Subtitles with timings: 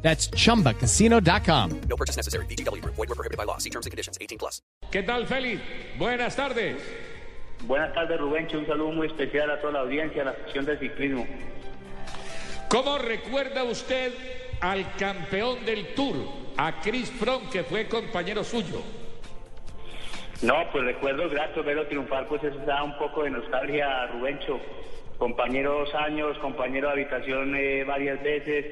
[0.00, 1.80] That's chumbacasino.com.
[1.88, 2.46] No purchase necessary.
[2.46, 2.82] BGW.
[2.84, 3.58] Void were prohibited by law.
[3.58, 4.16] See terms and conditions.
[4.20, 4.62] 18 plus.
[4.90, 5.60] ¿Qué tal, Félix?
[5.98, 6.76] Buenas tardes.
[7.66, 8.58] Buenas tardes, Rubencho.
[8.58, 11.26] Un saludo muy especial a toda la audiencia, a la sección de ciclismo.
[12.68, 14.12] ¿Cómo recuerda usted
[14.60, 16.16] al campeón del Tour,
[16.56, 18.82] a Chris Froome, que fue compañero suyo?
[20.42, 24.60] No, pues recuerdo grato verlo triunfar, pues eso da un poco de nostalgia, Rubencho.
[25.18, 28.66] Compañero dos años, compañero de habitación eh, varias veces,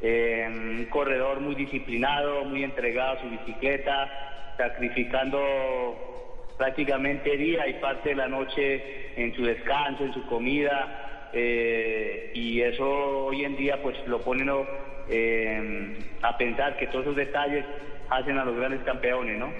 [0.00, 8.10] eh, un corredor muy disciplinado, muy entregado a su bicicleta, sacrificando prácticamente día y parte
[8.10, 13.80] de la noche en su descanso, en su comida, eh, y eso hoy en día
[13.82, 14.66] pues lo pone uno,
[15.08, 17.64] eh, a pensar que todos esos detalles
[18.10, 19.52] hacen a los grandes campeones, ¿no?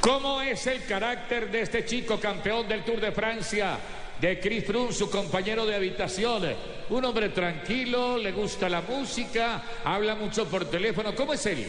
[0.00, 3.78] ¿Cómo es el carácter de este chico campeón del Tour de Francia?
[4.20, 6.42] De Chris Froome, su compañero de habitación.
[6.88, 11.14] Un hombre tranquilo, le gusta la música, habla mucho por teléfono.
[11.14, 11.66] ¿Cómo es él?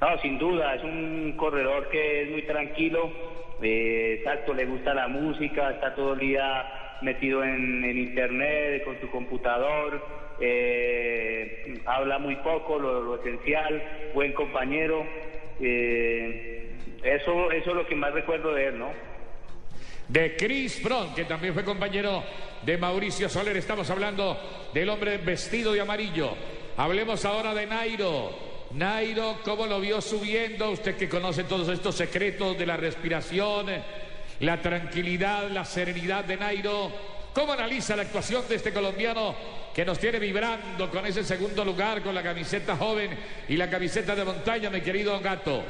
[0.00, 3.12] No, sin duda, es un corredor que es muy tranquilo,
[3.62, 9.10] eh, exacto, le gusta la música, está todo el día metido en, internet, con su
[9.10, 10.02] computador,
[10.40, 13.82] eh, habla muy poco, lo, lo esencial,
[14.14, 15.04] buen compañero.
[15.60, 16.56] eh,
[17.02, 18.90] eso, eso es lo que más recuerdo de él, ¿no?
[20.10, 22.24] De Chris Froome, que también fue compañero
[22.62, 23.56] de Mauricio Soler.
[23.56, 24.36] Estamos hablando
[24.74, 26.34] del hombre vestido de amarillo.
[26.76, 28.36] Hablemos ahora de Nairo.
[28.72, 30.72] Nairo, ¿cómo lo vio subiendo?
[30.72, 33.66] Usted que conoce todos estos secretos de la respiración,
[34.40, 36.90] la tranquilidad, la serenidad de Nairo.
[37.32, 39.36] ¿Cómo analiza la actuación de este colombiano
[39.72, 43.16] que nos tiene vibrando con ese segundo lugar, con la camiseta joven
[43.48, 45.62] y la camiseta de montaña, mi querido Gato?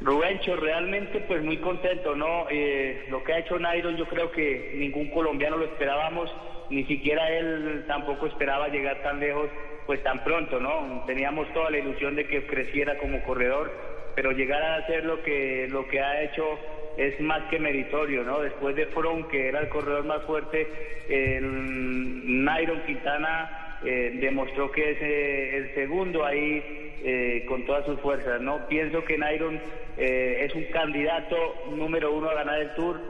[0.00, 2.46] Rubencho, realmente pues muy contento, ¿no?
[2.50, 6.30] Eh, lo que ha hecho Nairo yo creo que ningún colombiano lo esperábamos,
[6.68, 9.48] ni siquiera él tampoco esperaba llegar tan lejos
[9.86, 11.04] pues tan pronto, ¿no?
[11.06, 13.72] Teníamos toda la ilusión de que creciera como corredor,
[14.14, 16.58] pero llegar a hacer lo que, lo que ha hecho
[16.96, 18.40] es más que meritorio, ¿no?
[18.40, 20.66] Después de Fron, que era el corredor más fuerte,
[21.08, 26.60] el Nairo Quintana eh, demostró que es eh, el segundo ahí
[27.04, 28.66] eh, con todas sus fuerzas, ¿no?
[28.66, 29.60] Pienso que Nairon
[29.96, 31.36] es un candidato
[31.70, 33.00] número uno a ganar el Tour.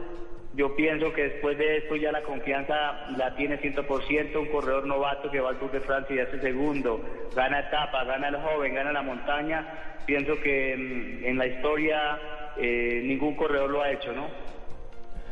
[0.53, 5.31] Yo pienso que después de esto ya la confianza la tiene 100%, un corredor novato
[5.31, 7.01] que va al Tour de Francia y hace segundo,
[7.35, 9.97] gana etapa, gana el joven, gana la montaña.
[10.05, 12.19] Pienso que mm, en la historia
[12.57, 14.29] ningún corredor lo ha hecho, ¿no?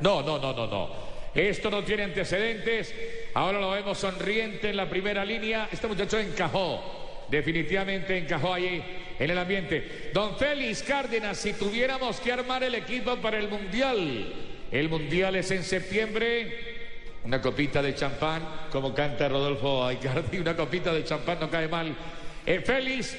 [0.02, 0.90] No, no, no, no, no.
[1.36, 3.25] Esto no tiene antecedentes.
[3.36, 5.68] Ahora lo vemos sonriente en la primera línea.
[5.70, 7.26] Este muchacho encajó.
[7.30, 8.82] Definitivamente encajó ahí
[9.20, 10.10] en el ambiente.
[10.14, 14.34] Don Félix Cárdenas, si tuviéramos que armar el equipo para el Mundial,
[14.72, 16.76] el Mundial es en septiembre.
[17.26, 21.94] Una copita de champán, como canta Rodolfo Aicardi, una copita de champán no cae mal.
[22.46, 23.18] Eh, Félix,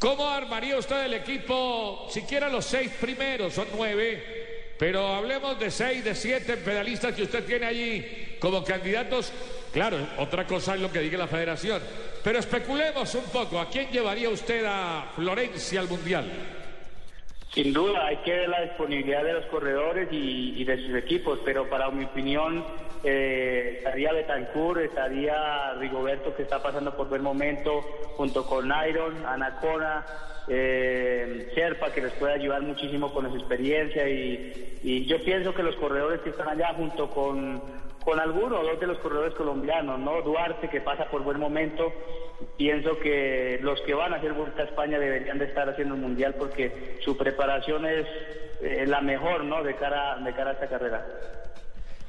[0.00, 2.08] ¿cómo armaría usted el equipo?
[2.10, 4.74] Siquiera los seis primeros, son nueve.
[4.76, 9.32] Pero hablemos de seis, de siete pedalistas que usted tiene allí como candidatos.
[9.72, 11.80] Claro, otra cosa es lo que diga la federación.
[12.22, 13.58] Pero especulemos un poco.
[13.58, 16.24] ¿A quién llevaría usted a Florencia al Mundial?
[17.54, 21.68] Sin duda, hay que ver la disponibilidad de los corredores y, de sus equipos, pero
[21.68, 22.64] para mi opinión
[23.04, 27.82] eh, estaría Betancourt, estaría Rigoberto que está pasando por buen momento,
[28.16, 30.06] junto con Iron, Anacona,
[30.48, 35.76] eh, Sherpa que les puede ayudar muchísimo con su experiencia y yo pienso que los
[35.76, 37.62] corredores que están allá junto con,
[38.04, 40.22] con alguno o dos de los corredores colombianos, ¿no?
[40.22, 41.92] Duarte que pasa por buen momento,
[42.56, 46.00] pienso que los que van a hacer Vuelta a España deberían de estar haciendo el
[46.00, 48.06] Mundial porque su preparación es
[48.60, 49.62] eh, la mejor, ¿no?
[49.62, 51.06] De cara, de cara a esta carrera.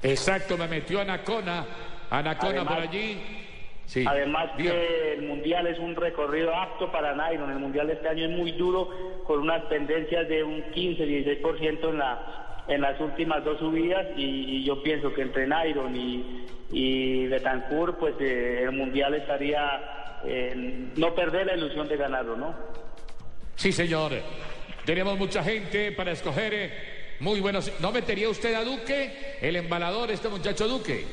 [0.01, 1.65] Exacto, me metió Anacona.
[2.09, 3.39] Anacona Además- por allí.
[3.85, 4.06] Sí.
[4.07, 7.51] Además que el Mundial es un recorrido apto para Nairon.
[7.51, 8.89] El Mundial de este año es muy duro,
[9.25, 14.81] con unas tendencias de un 15-16% en, la, en las últimas dos subidas y, yo
[14.81, 20.19] pienso que entre Nairon y, y Betancourt, pues eh, el Mundial estaría...
[20.25, 20.54] eh,
[20.95, 22.56] no perder la ilusión de ganarlo, ¿no?
[23.56, 24.13] Sí, señor.
[24.86, 26.54] Tenemos mucha gente para escoger.
[26.54, 26.71] eh,
[27.19, 27.71] Muy buenos.
[27.81, 31.06] ¿No metería usted a Duque, el embalador, este muchacho Duque?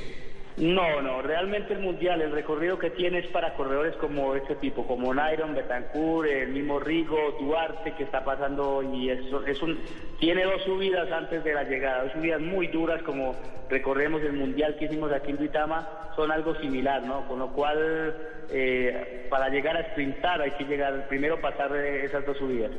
[0.56, 4.86] No, no, realmente el mundial, el recorrido que tiene es para corredores como este tipo,
[4.86, 9.78] como Nairon, Betancourt, el mismo Rigo, Duarte que está pasando y es un
[10.18, 13.34] tiene dos subidas antes de la llegada, dos subidas muy duras como
[13.70, 17.26] recorremos el mundial que hicimos aquí en Duitama, son algo similar, ¿no?
[17.26, 18.14] Con lo cual
[18.50, 22.72] eh, para llegar a sprintar hay que llegar primero pasar esas dos subidas.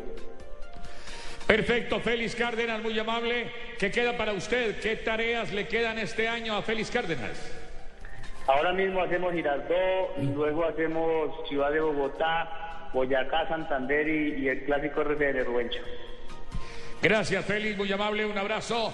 [1.47, 3.51] Perfecto, Félix Cárdenas, muy amable.
[3.79, 4.79] ¿Qué queda para usted?
[4.79, 7.60] ¿Qué tareas le quedan este año a Félix Cárdenas?
[8.47, 15.45] Ahora mismo hacemos Girardot, luego hacemos Ciudad de Bogotá, Boyacá, Santander y, el clásico RCN
[15.45, 15.81] Ruencho.
[17.01, 18.25] Gracias, Félix, muy amable.
[18.25, 18.93] Un abrazo.